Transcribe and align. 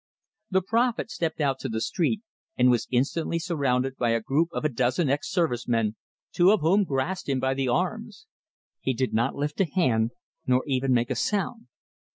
The 0.49 0.63
prophet 0.63 1.11
stepped 1.11 1.39
out 1.39 1.59
to 1.59 1.69
the 1.69 1.79
street, 1.79 2.21
and 2.57 2.71
was 2.71 2.87
instantly 2.89 3.37
surrounded 3.37 3.97
by 3.97 4.09
a 4.09 4.19
group 4.19 4.49
of 4.51 4.65
a 4.65 4.69
dozen 4.73 5.11
ex 5.11 5.29
service 5.29 5.67
men, 5.67 5.95
two 6.31 6.49
of 6.49 6.61
whom 6.61 6.85
grasped 6.85 7.29
him 7.29 7.39
by 7.39 7.53
the 7.53 7.67
arms. 7.67 8.25
He 8.79 8.95
did 8.95 9.13
not 9.13 9.35
lift 9.35 9.61
a 9.61 9.65
hand, 9.65 10.09
nor 10.47 10.63
even 10.65 10.91
make 10.91 11.11
a 11.11 11.15
sound. 11.15 11.67